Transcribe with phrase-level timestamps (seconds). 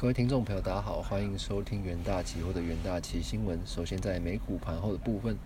[0.00, 3.60] 各位听众朋友，大家好，欢迎收听元大期或者元大期新闻。
[3.66, 5.36] 首先，在美股盘后的部分，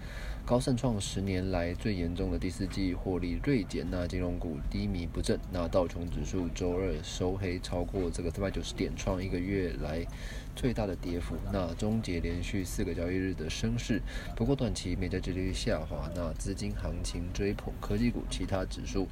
[0.46, 10.06] 高盛创十年来最严重的第四季获利锐减，那金融股低迷不振，那道琼指数周二收黑超过这个三百九十点，创一个月来
[10.54, 14.00] 最大的跌幅，那终结连续四个交易日的升势。
[14.36, 19.08] 不过短期美债利率下滑，那资金行情追捧科技股，其他指数。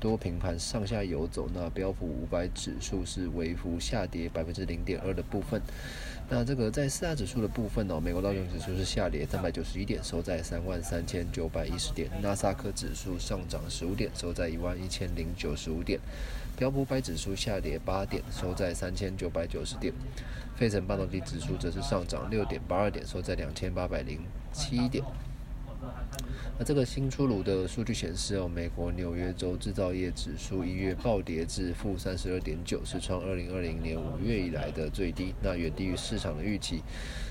[0.00, 5.60] 多平盘上下游走，那标普五百指数是微幅下跌百分之零点二的部分。
[6.28, 15.98] 那这个在四大指数的部分哦，美国道琼指数是下跌三百九十一点，收在三万三千九百一十点；纳斯达克指数上涨十五点，收在一万一千零九十五点；
[16.56, 19.92] 标普五百指数下跌八点，收在三千九百九十点；
[20.56, 24.18] 费城半导体指数则是上涨六点八二点，收在两千八百零
[24.50, 25.04] 七点。
[26.56, 36.82] 那这个新出炉的数据显示哦，美国纽约州制造业指数一月暴跌至负三十二点九，是创二零二零年五月以来的最低，那远低于市场的预期，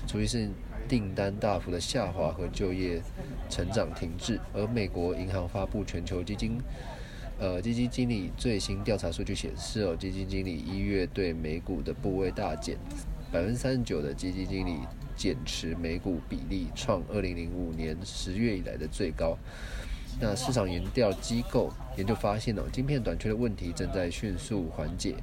[0.06, 0.50] 主要是
[0.86, 3.00] 订单大幅的下滑和就业
[3.48, 4.38] 成长停滞。
[4.52, 6.60] 而美国银行发布全球基金，
[7.38, 12.76] 呃，基金经理最新调查数据显示哦，基金经理一月对美股的部位大减，
[13.32, 14.80] 百分之三十九的基金经理。
[15.16, 19.36] 减持美股比例创二零零五年十月以来的最高。
[20.20, 25.16] 那市场研调机构研究发现哦，晶片短缺的问题正在迅速缓解。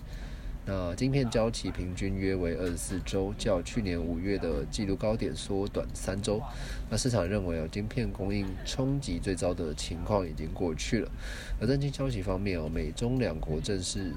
[0.65, 6.41] 那晶片交期平均约为二十四周，较去年五月的纪录高点缩短三周。
[6.89, 11.11] 那市场认为哦，晶片供应冲击最糟的情况已经过去了。
[11.59, 14.13] 而在经消息方面哦，美中两国正式。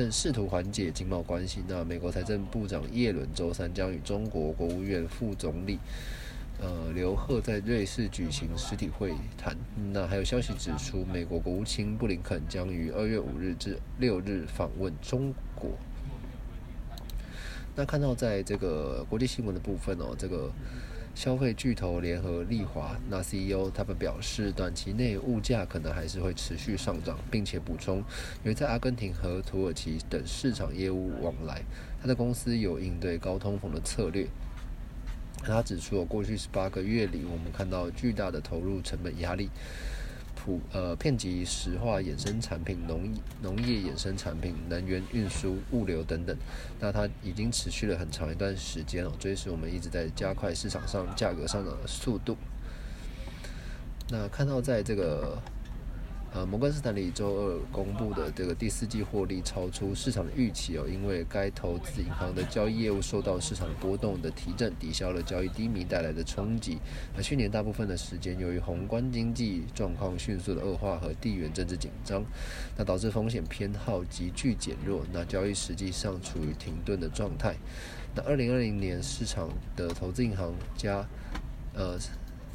[0.00, 1.62] 正试图缓解经贸关系。
[1.68, 5.78] 那美国财政部长耶伦周三将与中国国务院副总理
[6.58, 9.54] 呃刘鹤在瑞士举行实体会谈。
[9.92, 15.70] 那还有消息指出，美国国务卿布林肯将于二月五日至六日访问中国。
[17.76, 20.50] 那看到在这个国际新闻的部分哦，这个。
[21.14, 27.98] 消费巨头联合利华那 CEO 他们表示，短期内物价可能还是会持续上涨，并且补充，
[28.42, 31.62] 因为在阿根廷和土耳其等市场业务往来，
[32.00, 34.26] 他的公司有应对高通膨的策略。
[35.42, 39.50] 他指出，过去十八个月里，我们看到巨大的投入成本压力。
[40.42, 43.12] 普呃，片及石化衍生产品、农
[43.42, 46.34] 农业衍生产品、能源运输、物流等等，
[46.80, 52.36] 那它已经持续了很长一段时间了，这是我们一直在加快市场上价格上的速度。
[54.08, 55.36] 那看到在这个。
[56.32, 66.78] 呃，摩根斯坦利周二公布的这个第四季获利超出市场的预期哦，因为该投资银行的交易业务受到市场波动的提振，抵消了交易低迷带来的冲击。
[67.16, 72.24] 而去年大部分的时间，由于宏观经济状况迅速的恶化和地缘政治紧张，
[72.76, 77.56] 那导致风险偏好急剧减弱，那交易实际上处于停顿的状态。
[78.14, 81.04] 那二零二零年市场的投资银行加，
[81.74, 81.98] 呃。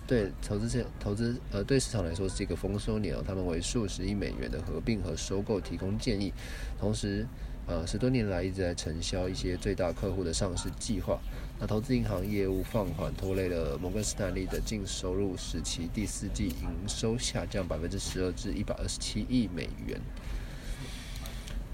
[0.07, 6.31] 对投资者投资呃对市场来说是一个丰收年哦，他们为数十亿美元的合并和收购提供建议，
[6.79, 7.25] 同时
[7.67, 11.19] 呃十多年来一直在承销一些最大客户的上市计划。
[11.59, 19.99] 那投资银行业务放缓拖累了摩根士丹利的净收入，使其第四季营收下降百分之十二至一百二十七亿美元。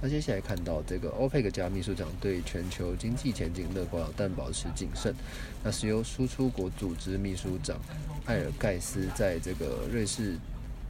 [0.03, 5.13] 那接下来看到这个欧佩克加秘书长对全球经济前景乐观，但保持谨慎。
[5.63, 7.77] 那石油输出国组织秘书长
[8.25, 10.37] 艾尔盖斯在这个瑞士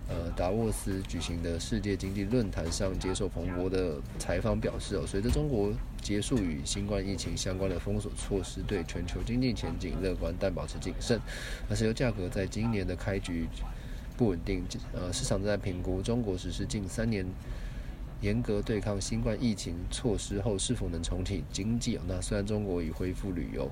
[0.08, 11.20] 呃达沃斯举行的世界经济论坛上接受彭博的采访表示哦，随着中国结束与新冠疫情相关的封锁措施，对全球经济前景乐观，但保持谨慎。
[11.68, 13.46] 那石油价格在今年的开局
[14.16, 17.26] 不稳定，呃，市场正在评估中国实施近三年。
[18.22, 22.00] 严格对抗新冠疫情措施后，是否能重启经济？
[22.08, 23.70] 那虽然中国已恢复旅游，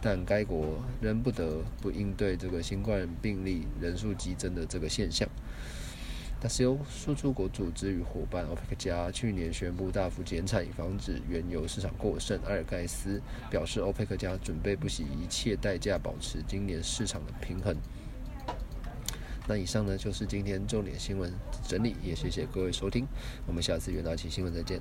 [0.00, 5.28] 但该国仍不得不应对这个新冠病例人数激增的这个现象。
[6.40, 12.38] 但是由输出国组织与伙伴 OPEC 加去年宣布大幅减产，以防止原油市场过剩。
[12.44, 13.20] 阿尔盖斯
[13.50, 17.76] 表示，OPEC 加准备不惜一切代价保持今年市场的平衡。
[19.48, 21.32] 那以上呢就是今天重点新闻
[21.66, 23.06] 整理，也谢谢各位收听，
[23.46, 24.78] 我们下次元大期新闻再见。